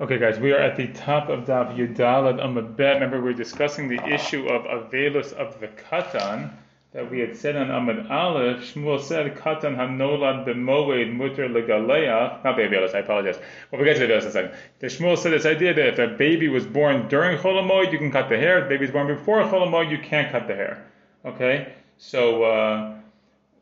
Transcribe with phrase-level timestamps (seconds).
[0.00, 2.94] Okay, guys, we are at the top of Daf Yudalad Amud Bet.
[2.94, 6.50] Remember, we are discussing the issue of Avelus of the Katan
[6.90, 8.74] that we had said on Amud Aleph.
[8.74, 12.42] Shmuel said, Katan hanolad b'moed muter legaleach.
[12.42, 13.38] Not the Avelus, I apologize.
[13.70, 14.56] Well, we get to the Avelus in a second.
[14.80, 18.10] The Shmuel said this idea that if a baby was born during Cholamoid, you can
[18.10, 18.58] cut the hair.
[18.58, 20.84] If the baby was born before Cholamoid, you can't cut the hair.
[21.24, 21.72] Okay?
[21.98, 22.96] So,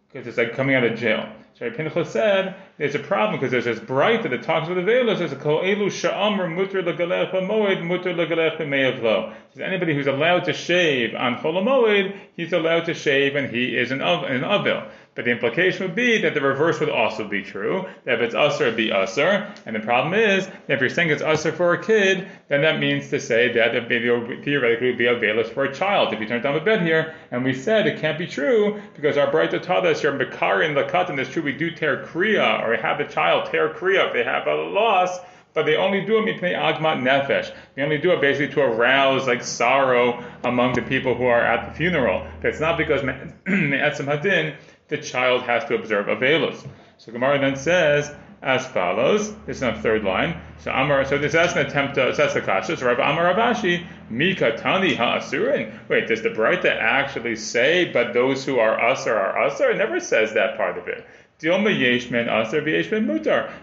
[0.09, 1.29] because uh, it's like coming out of jail.
[1.59, 5.07] So Pinchas said there's a problem because there's this Braita that talks about the veil.
[5.07, 9.35] There's a kol elu sha'amr mutter legalech moed mutter legalech me'avlo.
[9.51, 13.91] Says anybody who's allowed to shave on chol he's allowed to shave and he is
[13.91, 14.85] an an avil.
[15.15, 17.85] But the implication would be that the reverse would also be true.
[18.05, 19.55] That if it's usr, it'd be usr.
[19.67, 23.11] And the problem is, if you're saying it's usr for a kid, then that means
[23.11, 26.15] to say that it would theoretically would be a veilus for a child.
[26.15, 29.19] If you turn down the bed here, and we said it can't be true because
[29.19, 32.07] our Braita taught us you're mekar in the cut, and it's true we do tear
[32.07, 35.19] kriya or have the child tear kriya they have a loss
[35.55, 37.55] but they only do it mipnei agmat nefesh.
[37.75, 41.69] They only do it basically to arouse like sorrow among the people who are at
[41.69, 42.27] the funeral.
[42.43, 43.03] It's not because
[43.47, 44.57] me'etzim hadin
[44.89, 46.67] the child has to observe Avelus.
[46.99, 49.35] So Gemara then says as follows.
[49.47, 50.41] This is on the third line.
[50.59, 52.77] So Amar, so this is an attempt to assess the kasha.
[52.77, 55.73] So Rabbi Amar Ravashi, Mika Tani Ha'asurin.
[55.89, 59.71] Wait, does the Braita actually say, but those who are us are usar?
[59.71, 61.07] It never says that part of it.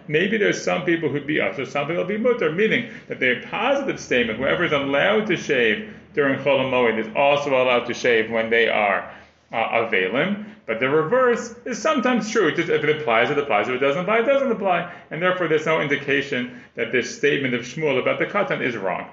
[0.08, 3.42] Maybe there's some people who'd be Asar, some people will be Mutar, meaning that the
[3.50, 8.50] positive statement, whoever is allowed to shave during Chol is also allowed to shave when
[8.50, 9.12] they are
[9.52, 10.46] uh, Avelim.
[10.66, 12.54] But the reverse is sometimes true.
[12.54, 13.68] Just if it applies, it applies.
[13.68, 14.94] If it doesn't apply, it doesn't apply.
[15.10, 19.10] And therefore, there's no indication that this statement of Shmuel about the katan is wrong.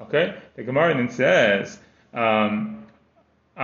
[0.00, 0.34] Okay?
[0.56, 1.78] The Gemara then says,
[2.12, 2.79] um,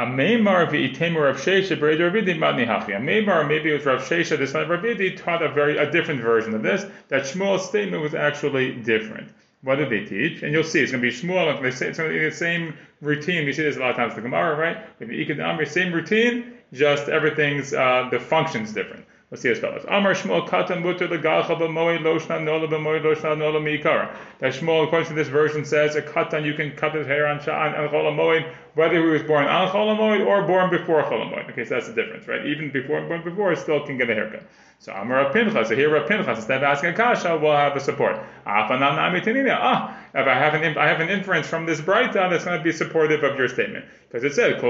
[0.04, 3.00] Meimar v'itemur Rav Shesha b'reder Ravidi matni hachi.
[3.00, 6.20] Meimar, maybe it was Rav Shesha, the son of Ravidi, taught a very a different
[6.20, 6.84] version of this.
[7.08, 9.30] That Shmuel's statement was actually different.
[9.62, 10.42] What did they teach?
[10.42, 11.62] And you'll see it's going to be Shmuel.
[11.62, 13.46] They say it's going to be the same routine.
[13.46, 14.76] We see this a lot of times in the Gemara, right?
[14.98, 19.04] With the Ikad same routine just everything's uh, the function's different.
[19.30, 19.84] Let's see as follows.
[19.88, 24.14] Amar Shmuel katan muter legalcha b'moed loshna nola b'moed loshna nola miikara.
[24.38, 27.40] That Shmuel, according to this version, says a katan you can cut his hair on
[27.40, 31.32] sha'an and chol moed whether he was born on chol moed or born before chol
[31.32, 31.50] moed.
[31.50, 32.44] Okay, so that's the difference, right?
[32.44, 34.42] Even before born before, still can get a haircut.
[34.80, 35.68] So Amar Pinchas.
[35.68, 38.20] So here Rav Pinchas, instead of asking a kasha, we'll have a support.
[38.46, 42.64] Ah, if I have an I have an inference from this Braita that's going to
[42.64, 44.62] be supportive of your statement because it said.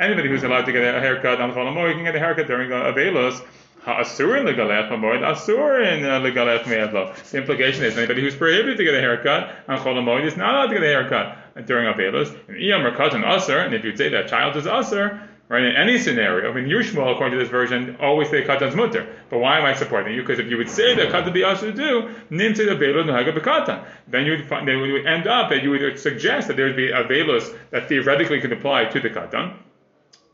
[0.00, 3.40] Anybody who's allowed to get a haircut on Cholamoy can get a haircut during Avelos.
[3.84, 7.30] Ha'asurin legalech hamoed, asurin legalech uh, me'adlo.
[7.30, 10.66] The implication is anybody who's prohibited to get a haircut on Cholamoid is not allowed
[10.66, 12.28] to get a haircut during Avelos.
[12.46, 15.20] And iyam or katan asur, and if you'd say that child is asur,
[15.52, 15.64] Right?
[15.64, 19.06] In any scenario, I mean, Yushmuel, according to this version, always say katan's mutter.
[19.28, 20.22] But why am I supporting you?
[20.22, 23.36] Because if you would say that katan be also do, nim say the velo nahaga
[23.36, 23.84] bekatan.
[24.08, 26.76] Then you would find, then would end up that you would suggest that there would
[26.76, 29.54] be a velos that theoretically could apply to the katan.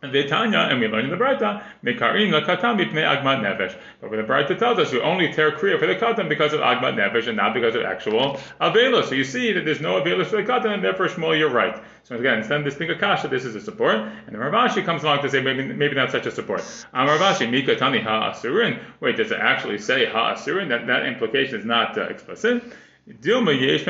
[0.01, 3.77] And Tanya, and we learn in the Braita, Mekarin lakatan mipnei agmat nevesh.
[4.01, 6.61] But when the Braita tells us we only tear kriya for the katan because of
[6.61, 9.05] agmat nevesh and not because of actual avelo.
[9.05, 11.83] So you see that there's no avelos for the katan, and therefore Shmuel, you're right.
[12.05, 13.97] So again, instead of this being a kasha, this is a support.
[13.97, 16.61] And the Ravashi comes along to say maybe maybe not such a support.
[16.95, 18.81] Am Ravashi Mika Tani Ha Asurin.
[19.01, 20.69] Wait, does it actually say Ha Asurin?
[20.69, 22.63] That that implication is not uh, explicit.
[23.09, 23.87] Dilma yesh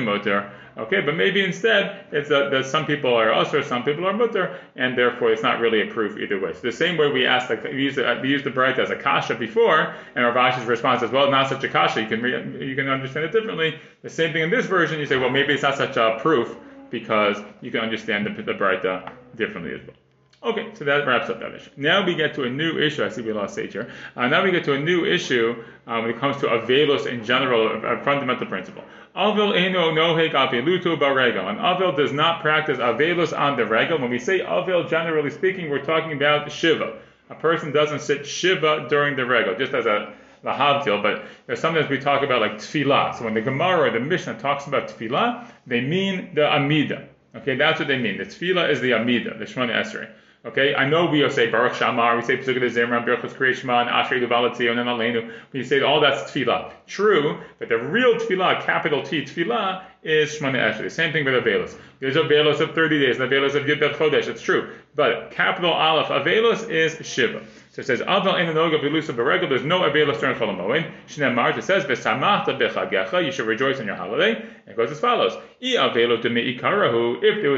[0.00, 0.50] motor.
[0.78, 4.60] Okay, but maybe instead it's that, that some people are usher, some people are mutter,
[4.76, 6.52] and therefore it's not really a proof either way.
[6.52, 8.96] So the same way we asked, like, we used the, we the Braita as a
[8.96, 12.02] kasha before, and Ravashi's response is, well, not such a kasha.
[12.02, 13.80] You can re- you can understand it differently.
[14.02, 15.00] The same thing in this version.
[15.00, 16.54] You say, well, maybe it's not such a proof
[16.90, 19.96] because you can understand the, the Braita differently as well.
[20.42, 21.70] Okay, so that wraps up that issue.
[21.76, 23.02] Now we get to a new issue.
[23.04, 23.90] I see we lost Sage here.
[24.14, 27.24] Uh, now we get to a new issue um, when it comes to Avelos in
[27.24, 28.84] general, a, a fundamental principle.
[29.16, 31.48] Avil eno nohek aveluto baregel.
[31.48, 33.98] And Avil does not practice Avelos on the regel.
[33.98, 36.98] When we say Avil, generally speaking, we're talking about Shiva.
[37.30, 40.12] A person doesn't sit Shiva during the regel, just as a
[40.42, 43.18] the Havdil, but sometimes we talk about like tefillah.
[43.18, 47.08] So when the Gemara or the Mishnah talks about tefillah, they mean the Amida.
[47.34, 48.18] Okay, that's what they mean.
[48.18, 50.08] The tefillah is the Amida, the Shemona Esrei.
[50.44, 54.70] Okay, I know we say Baruch Shamar, we say Pesukah Zimran, Berachos Kriyashma, and Ashrei
[54.70, 55.32] and then Aleinu.
[55.52, 56.72] We say all that's tefillah.
[56.86, 60.90] True, but the real tefillah, capital T tefillah, is Shemona Esrei.
[60.90, 61.76] Same thing with Avelos.
[61.98, 64.28] There's Avelos of 30 days, and Avelos of Yud Chodesh.
[64.28, 67.42] It's true, but capital Aleph Avelos is Shiva.
[67.76, 70.90] So it says, Aval in Noga Vilusa Beregel, there's no Avelos during Chol Moed.
[71.08, 74.32] Shnemar, it says, Besamachta Bechagecha, you should rejoice on your holiday.
[74.32, 76.22] And it goes as follows, if there was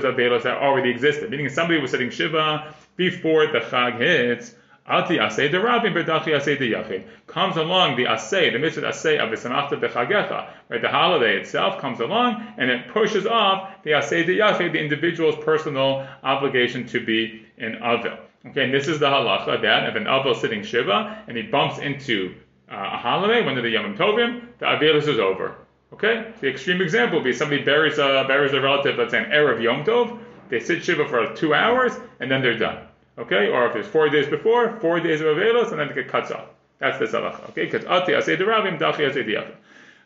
[0.03, 4.57] Avelos that already existed, meaning somebody was sitting Shiva before the Chag hits,
[4.89, 9.21] Ati asay de rabim bedachi asay de yachid comes along the asay, the mitzvah asay
[9.21, 10.83] of the samachta bechagecha, right?
[10.83, 15.37] The holiday itself comes along and it pushes off the asay de yachid, the individual's
[15.45, 18.19] personal obligation to be in avil.
[18.51, 21.79] Okay, and this is the halacha that if an is sitting shiva and he bumps
[21.79, 22.35] into
[22.71, 25.57] uh, a holiday, one of the yomim tovim, the avilus is over.
[25.93, 29.31] Okay, the extreme example would be somebody buries a buries a relative, let's say an
[29.31, 30.19] erev yom tov.
[30.49, 32.87] They sit shiva for two hours and then they're done.
[33.19, 36.31] Okay, or if it's four days before, four days of avelos, and then it cuts
[36.31, 36.47] off.
[36.79, 37.51] That's the halacha.
[37.51, 39.55] Okay, because ati asay derabim, dachi asay diyachim.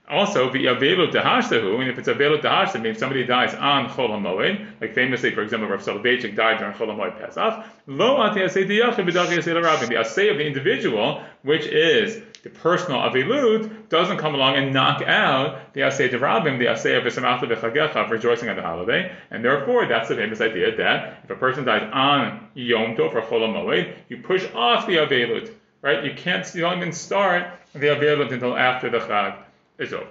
[0.08, 4.80] Also, the avelu tahashtahu, and if it's avelu tahashtahu, means somebody dies on Chol HaMoed,
[4.80, 8.16] like famously, for example, Rav Soloveitchik died during Chol HaMoed Pesach, lo.
[8.34, 15.02] The asay of the individual, which is the personal avilut, doesn't come along and knock
[15.02, 19.86] out the asay derabim, the asay of v'samachta v'chagecha, rejoicing on the holiday, and therefore
[19.86, 23.94] that's the famous idea that if a person dies on Yom Tov or Chol HaMoed,
[24.08, 26.04] you push off the avilut, right?
[26.04, 29.36] You can't, you don't even start the avilut until after the Chag
[29.78, 30.06] is over.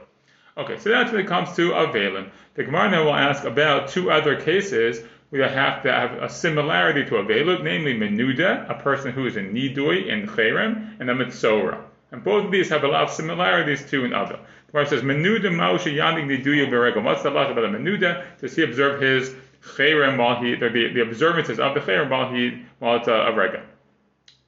[0.57, 2.29] Okay, so that's when it comes to Avelin.
[2.55, 7.05] The Gemara now will ask about two other cases you have to have a similarity
[7.05, 11.81] to Avelut, namely Menuda, a person who is a Nidui in Cherem, and a Mitzora.
[12.11, 14.39] And both of these have a lot of similarities to an Avil.
[14.67, 17.03] The Gemara says, Menuda Moshe Yandik Niduyu Beregel.
[17.03, 18.25] What's the law about a Menuda?
[18.39, 19.33] Does he observe his
[19.63, 23.35] Cherem while he, the, the observances of the Cherem while he, while it's a, a
[23.35, 23.61] Regel,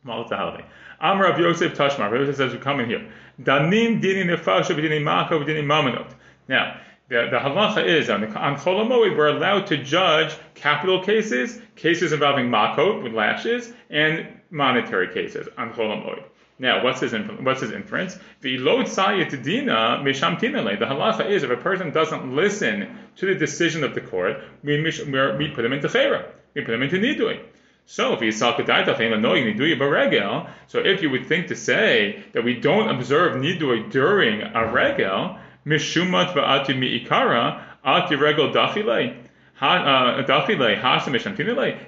[0.04, 0.66] while it's a holiday.
[1.04, 2.10] Of Yosef Tashmar.
[2.10, 3.06] Rav Yosef says, we come in here.
[3.42, 6.10] Danim dini nefasha b'dini mako b'dini mamonot.
[6.48, 6.78] Now,
[7.10, 12.50] the, the halacha is on, on Cholamoid, we're allowed to judge capital cases, cases involving
[12.50, 16.24] makot with lashes, and monetary cases on Cholamoid.
[16.58, 18.18] Now, what's his what's his inference?
[18.40, 23.84] The sayit dina misham The halacha is if a person doesn't listen to the decision
[23.84, 27.42] of the court, we, we put him into chera, we put him into nidui.
[27.86, 32.90] So if you saw baregel, so if you would think to say that we don't
[32.90, 39.18] observe nidui during a regel, mishumat va'ati mi'ikara ati regel dachile.
[39.62, 40.22] Uh,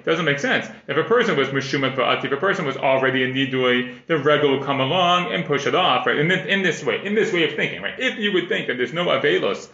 [0.04, 0.66] doesn't make sense.
[0.86, 4.52] If a person was mishumat va'ati, if a person was already in nidui, the regel
[4.52, 6.18] would come along and push it off, right?
[6.18, 7.98] In, in this way, in this way of thinking, right?
[7.98, 9.68] If you would think that there's no avelos,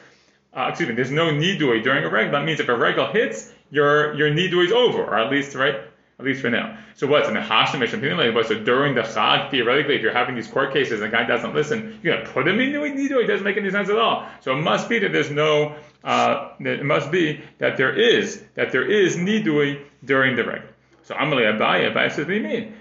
[0.56, 3.52] uh, excuse me, there's no nidui during a regel, that means if a regel hits,
[3.70, 5.82] your your nidui is over, or at least right
[6.22, 6.78] at least for now.
[6.94, 10.46] So what's in the Hashim like So during the Chag, theoretically, if you're having these
[10.46, 13.22] court cases and the guy doesn't listen, you're gonna put him in Nidu.
[13.22, 14.28] It doesn't make any sense at all.
[14.40, 15.74] So it must be that there's no.
[16.04, 20.68] Uh, it must be that there is that there is nidui during the regular.
[21.04, 22.74] So Amalei Abaye, Abaye says, what do you mean?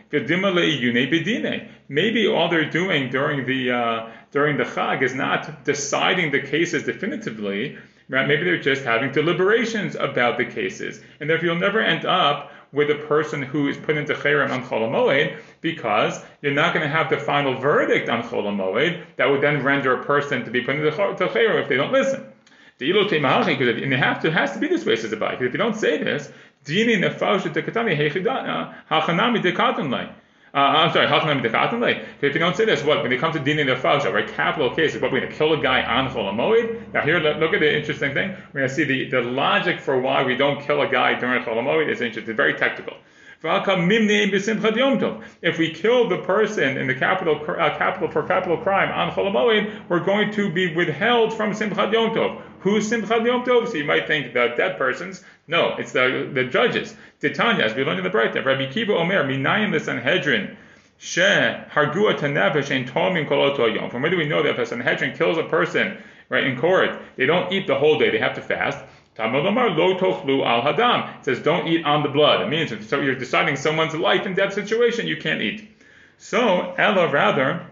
[1.90, 6.84] Maybe all they're doing during the uh, during the Chag is not deciding the cases
[6.84, 7.78] definitively.
[8.12, 8.28] Right?
[8.28, 12.92] Maybe they're just having deliberations about the cases, and therefore you'll never end up with
[12.92, 17.10] a person who is put into Cherem on Chol because you're not going to have
[17.10, 20.92] the final verdict on Chol that would then render a person to be put into
[20.92, 22.26] Cherem if they don't listen.
[22.82, 22.90] And
[23.94, 25.98] it have to has to be this way says the Because if you don't say
[25.98, 26.32] this,
[30.54, 34.12] uh, I'm sorry, if you don't say this, what when it comes to dini nefasha,
[34.12, 34.28] right?
[34.28, 36.94] Capital cases, what we're going to kill a guy on cholamoid.
[36.94, 38.36] Now here, look at the interesting thing.
[38.54, 41.44] We're going to see the, the logic for why we don't kill a guy during
[41.44, 42.36] cholamoid is interesting.
[42.36, 42.98] Very technical.
[43.44, 49.90] If we kill the person in the capital, uh, capital for capital crime on Cholamoid,
[49.90, 52.40] we're going to be withheld from Simchat Yom Tov.
[52.60, 53.68] Who's Simchat Yom Tov?
[53.68, 55.24] So you might think the dead persons.
[55.52, 56.96] No, it's the, the judges.
[57.20, 60.56] Titanya, as we learned in the Brayta, Rabbi Akiva Omer, Minayim the Sanhedrin,
[60.98, 63.92] She Hargua Tanefesh and Tomim Koloto.
[63.92, 65.98] From where do we know that if a Sanhedrin kills a person
[66.30, 68.82] right in court, they don't eat the whole day, they have to fast.
[69.16, 71.20] Talmud tochlu al hadam.
[71.20, 72.44] It says don't eat on the blood.
[72.44, 75.70] It means if you're deciding someone's life and death situation, you can't eat.
[76.18, 77.68] So Ella rather,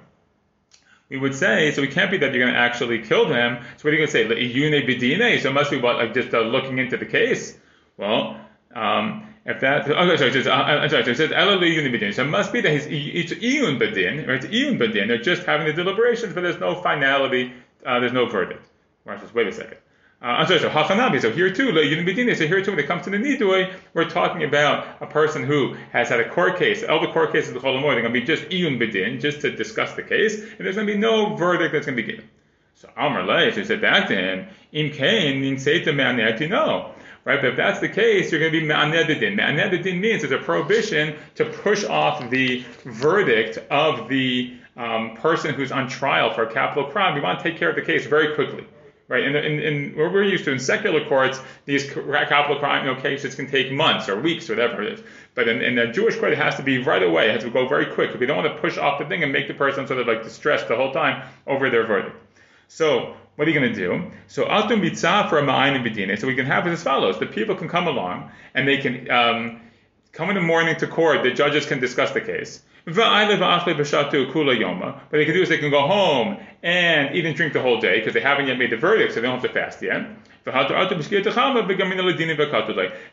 [1.08, 1.82] we would say so.
[1.82, 3.64] It can't be that you're going to actually kill them.
[3.78, 5.40] So what are you going to say?
[5.40, 7.58] So it must be what like just uh, looking into the case.
[8.00, 8.40] Well,
[8.74, 12.14] um, if that oh sorry, just, uh, uh sorry, so it says Ella le'iyune b'dine.
[12.14, 15.10] So it must be that he's it's iyun b'din or it's iyun b'din.
[15.10, 17.54] They're just having the deliberations, but there's no finality.
[17.86, 18.66] Uh, there's no verdict.
[19.06, 19.78] Wait a second.
[20.22, 21.22] Uh, I'm sorry, so hachanabi.
[21.22, 25.02] So here too, so here too, when it comes to the nidui, we're talking about
[25.02, 26.84] a person who has had a court case.
[26.84, 29.42] All the court cases of the cholamoy, they're going to be just iyun bedin, just
[29.42, 32.12] to discuss the case, and there's going to be no verdict that's going to be
[32.12, 32.30] given.
[32.76, 36.94] So Amr Lei, so he said back him, in kain, in seita me'aneti, no.
[37.30, 39.36] Right, but if that's the case, you're going to be me'anedidin.
[39.36, 45.72] Me'anedidin means there's a prohibition to push off the verdict of the um, person who's
[45.72, 47.14] on trial for a capital crime.
[47.14, 48.66] We want to take care of the case very quickly
[49.10, 49.24] right?
[49.24, 53.02] In, in, in what we're used to in secular courts, these capital crime you know,
[53.02, 55.04] cases can take months or weeks or whatever it is.
[55.34, 57.30] But in, in a Jewish court, it has to be right away.
[57.30, 58.14] It has to go very quick.
[58.20, 60.22] We don't want to push off the thing and make the person sort of like
[60.22, 62.16] distressed the whole time over their verdict.
[62.68, 64.12] So what are you going to do?
[64.28, 64.82] So atum
[65.30, 65.42] for a
[66.18, 69.10] So we can have it as follows: the people can come along and they can
[69.10, 69.62] um,
[70.12, 71.24] come in the morning to court.
[71.24, 72.62] The judges can discuss the case.
[72.94, 73.30] But
[75.12, 78.00] they can do is they can go home and eat and drink the whole day
[78.00, 80.06] because they haven't yet made the verdict, so they don't have to fast yet.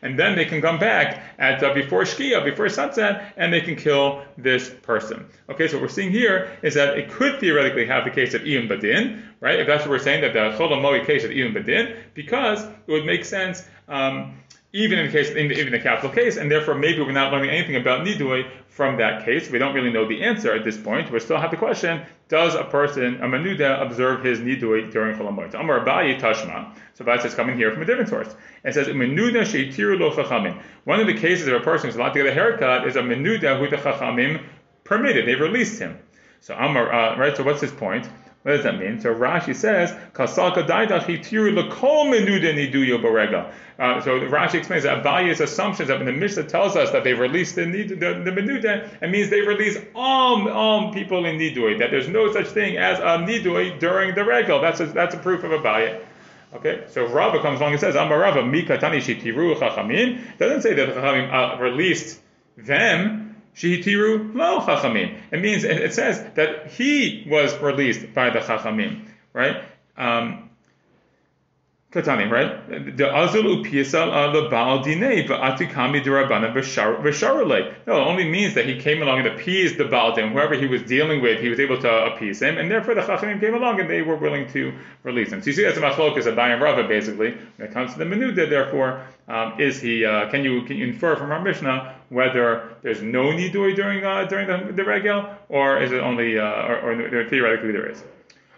[0.01, 3.75] And then they can come back at uh, before Shkia, before sunset, and they can
[3.75, 5.25] kill this person.
[5.49, 8.41] Okay, so what we're seeing here is that it could theoretically have the case of
[8.41, 9.59] Iyun Badin, right?
[9.59, 13.05] If that's what we're saying, that the Cholam case of Iyun Badin, because it would
[13.05, 13.63] make sense.
[13.87, 14.39] Um,
[14.77, 17.31] even in the case, in the, even the capital case, and therefore maybe we're not
[17.31, 19.49] learning anything about nidui from that case.
[19.49, 21.11] We don't really know the answer at this point.
[21.11, 25.55] We still have the question: Does a person, a manuda, observe his nidui during cholamoid?
[25.55, 26.75] Amar Abaye Tashma.
[26.93, 28.35] So Abaye says coming here from a different source.
[28.63, 30.61] and says manuda sheitiru lo chachamim.
[30.83, 33.01] One of the cases of a person who's allowed to get a haircut is a
[33.01, 34.43] manuda who the chachamim
[34.83, 35.27] permitted.
[35.27, 35.97] They've released him.
[36.41, 37.35] So Amar, uh, right?
[37.35, 38.07] So what's his point?
[38.47, 39.01] What does that mean?
[39.01, 45.03] So Rashi says, "Kasalka daidach hitiru lekol menuda niduyo barega." Uh, so Rashi explains that
[45.03, 48.89] Abaye's assumptions that when the Mishnah tells us that they've released the, the, the menuda,
[49.01, 51.79] it means they release all, all people in nidui.
[51.79, 54.61] That there's no such thing as a nidui during the regal.
[54.61, 55.99] That's a, that's a proof of Abaye.
[56.53, 61.01] Okay, so Rava comes along and says, "Amarava mikatani shitiru chachamim." Doesn't say that the
[61.01, 62.21] chachamim uh, released
[62.55, 63.26] them.
[63.57, 65.19] Shihitiru lo chachamim.
[65.31, 69.63] It means it says that he was released by the chachamim, right?
[69.97, 70.46] Um,
[71.89, 72.97] Katani, right?
[72.97, 77.73] The azul upisal the baal dinei v'atikami derabana v'sharule.
[77.87, 80.81] No, it only means that he came along and appeased the baal whoever he was
[80.81, 83.89] dealing with, he was able to appease him, and therefore the chachamim came along and
[83.89, 85.41] they were willing to release him.
[85.41, 87.37] So you see, that's a machlokas a Bayam Rava basically.
[87.55, 90.03] When it comes to the menuda, therefore, um, is he?
[90.03, 94.25] Uh, can you can you infer from our Mishnah whether there's no nidui during uh,
[94.25, 98.03] during the, the regel, or is it only, uh, or, or theoretically there is?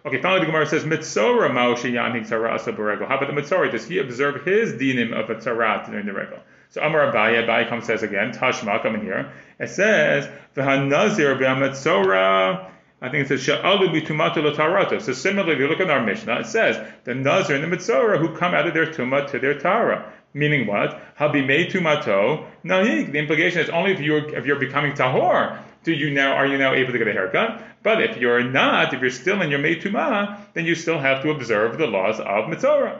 [0.05, 3.05] Okay, finally the Gemara says, Mitzora Maushi Yanik Tzarasa Berego.
[3.05, 3.69] How about the Mitzora?
[3.69, 6.39] Does he observe his dinim of a Tzarat during the regal?
[6.69, 9.33] So Amar Abaye, Abaye comes says again, Tashma, come in here.
[9.59, 12.69] It says, V'hanazir V'hamitzora,
[13.01, 15.01] I think it says, Sha'alu B'tumatu L'tarato.
[15.01, 18.19] So similarly, if you look at our Mishnah, it says, the Nazir and the Mitzora
[18.19, 20.13] who come out of their Tumah to their Tara.
[20.33, 21.01] Meaning what?
[21.17, 23.11] Habimei tumato nahik.
[23.11, 26.57] The implication is only if you're if you're becoming tahor do you now are you
[26.57, 27.63] now able to get a haircut?
[27.81, 31.31] But if you're not, if you're still in your Meitumah, then you still have to
[31.31, 32.99] observe the laws of Mitzorah.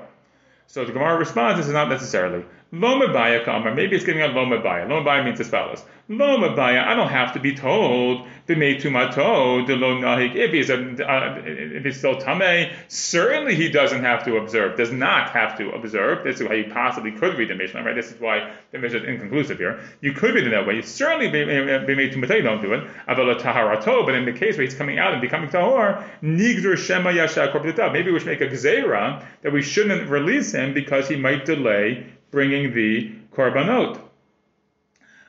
[0.67, 2.45] So the Gemara responds, this is not necessarily.
[2.71, 3.73] Lomabaya kamar.
[3.73, 4.87] Maybe it's getting a lomabaya.
[4.87, 5.83] Lomabaya means as follows.
[6.07, 10.35] Lomabaya, I don't have to be told the meitumato the lo nahik.
[10.35, 14.77] If he's a, uh, if he's still tame, certainly he doesn't have to observe.
[14.77, 16.23] Does not have to observe.
[16.23, 17.95] This is how you possibly could read the Mishnah, right?
[17.95, 19.79] This is why the Mishnah is inconclusive here.
[20.01, 20.75] You could read it that way.
[20.75, 22.35] You certainly be meitumato.
[22.35, 22.87] You don't do it.
[23.07, 24.05] Avala taharato.
[24.05, 27.51] But in the case where he's coming out and becoming tahor, nigdur shema yasha
[27.91, 32.05] Maybe we should make a gzeira that we shouldn't release him because he might delay
[32.31, 34.01] bringing the korbanot.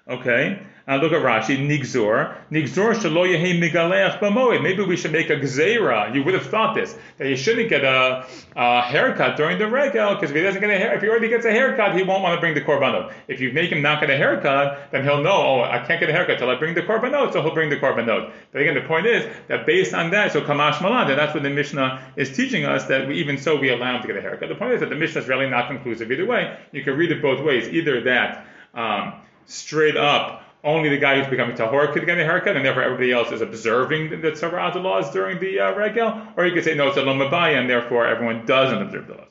[0.09, 2.37] Okay, uh, look at Rashi, Nigzor.
[2.51, 4.63] Nigzor shalo migaleach b'moed.
[4.63, 6.15] Maybe we should make a gzeira.
[6.15, 10.15] You would have thought this, that he shouldn't get a, a haircut during the regel,
[10.15, 12.23] because if he doesn't get a hair, if he already gets a haircut, he won't
[12.23, 13.13] want to bring the korbanot.
[13.29, 16.09] If you make him not get a haircut, then he'll know, oh, I can't get
[16.11, 18.33] a haircut till I bring the korbanot, so he'll bring the korbanot.
[18.53, 21.51] But again, the point is that based on that, so kamash that that's what the
[21.51, 24.49] Mishnah is teaching us, that we, even so we allow him to get a haircut.
[24.49, 26.59] The point is that the Mishnah is really not conclusive either way.
[26.73, 27.69] You can read it both ways.
[27.69, 29.15] Either that, um,
[29.47, 33.13] straight up, only the guy who's becoming tahor could get a haircut, and therefore everybody
[33.13, 36.75] else is observing the, the tzara'at laws during the uh, regel, or you could say
[36.75, 39.27] no, it's a lomabaya, and therefore everyone doesn't observe the laws.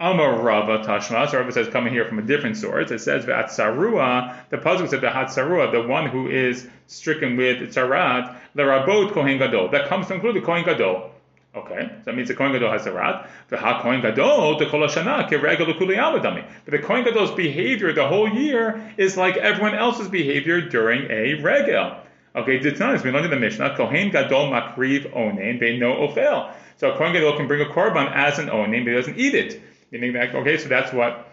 [0.00, 2.92] Amar Rava Tashma, so Rava says coming here from a different source.
[2.92, 7.74] It says that Sarua, the puzzle said that Sarua, the one who is stricken with
[7.74, 9.70] tzarat, the Rabot Kohen Gadol.
[9.70, 11.10] That comes to include the Kohen Gadol.
[11.54, 13.28] Okay, so that means the Kohen Gadol has a rat.
[13.48, 16.44] The Ha Kohen Gadol, the Kol Hashana, Keregel Kuli Aladami.
[16.64, 21.42] But the Kohen Gadol's behavior the whole year is like everyone else's behavior during a
[21.42, 21.96] regel.
[22.36, 26.52] Okay, Ditzanis, we learned in the Mishnah, Kohen Gadol Makriv Onen, they know Ofel.
[26.76, 29.34] So a Kohen Gadol can bring a korban as an Onen, but he doesn't eat
[29.34, 29.62] it.
[29.90, 31.26] Meaning that, okay, so that's what,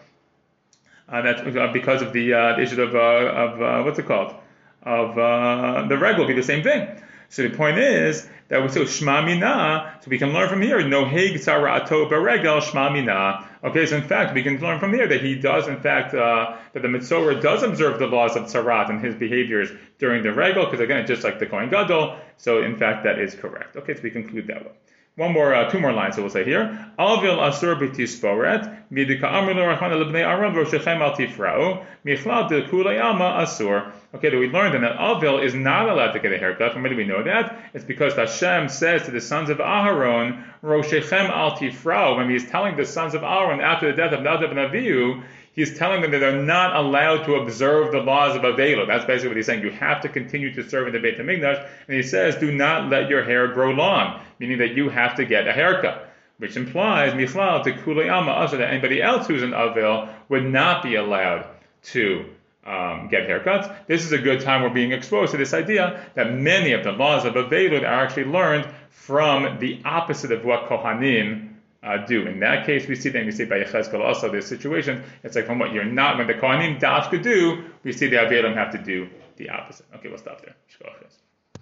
[1.09, 4.05] uh, that's uh, because of the, uh, the issue of, uh, of uh, what's it
[4.05, 4.33] called?
[4.81, 6.87] Of uh, the reg will be the same thing.
[7.29, 10.87] So the point is that we say Shma Mina, so we can learn from here,
[10.87, 13.47] No Heg Tzara'ato Beregel Shma Mina.
[13.63, 16.55] Okay, so in fact, we can learn from here that he does, in fact, uh,
[16.73, 20.65] that the Mitzorah does observe the laws of Tzarat and his behaviors during the Regel,
[20.65, 23.75] because again, just like the Kohen Gadol, So in fact, that is correct.
[23.75, 24.71] Okay, so we conclude that way.
[25.17, 26.15] One more, uh, two more lines.
[26.15, 31.85] So we'll say here: Alvil asur b'tisporet midika amrlo rachana lebnei Aaron roshechem al tifrao
[32.05, 33.93] michlal de kulayama asur.
[34.13, 36.73] Okay, do we learned then that Alvil is not allowed to get a haircut?
[36.73, 37.57] From where do we know that?
[37.73, 42.75] It's because Hashem says to the sons of Aharon, roshechem al tifrao, when he's telling
[42.75, 45.23] the sons of Aaron after the death of Nadav and Avihu,
[45.55, 48.85] he's telling them that they're not allowed to observe the laws of Avela.
[48.85, 49.63] That's basically what he's saying.
[49.63, 51.67] You have to continue to serve in the Beit HaMikdash.
[51.87, 55.25] And he says, do not let your hair grow long, meaning that you have to
[55.25, 56.11] get a haircut.
[56.37, 60.95] Which implies, Michlal, to Kuleyama, also that anybody else who's an Avil would not be
[60.95, 61.47] allowed
[61.83, 62.25] to
[62.65, 63.73] um, get haircuts.
[63.87, 66.91] This is a good time we're being exposed to this idea that many of the
[66.91, 71.54] laws of Avelut are actually learned from the opposite of what Kohanim
[71.85, 72.27] uh, do.
[72.27, 75.03] In that case, we see that we see by Yechezkel also this situation.
[75.23, 78.55] It's like from what you're not, when the Kohanim could do, we see the Avelim
[78.55, 79.85] have to do the opposite.
[79.95, 80.55] Okay, we'll stop there.